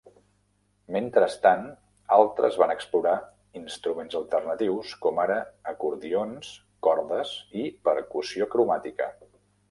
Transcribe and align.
Mentrestant, 0.93 1.65
altres 2.15 2.55
van 2.61 2.71
explorar 2.75 3.11
instruments 3.59 4.17
alternatius, 4.19 4.93
com 5.03 5.21
ara 5.25 5.35
acordions, 5.73 6.49
cordes 6.87 7.35
i 7.65 7.67
percussió 7.89 8.49
cromàtica. 8.55 9.11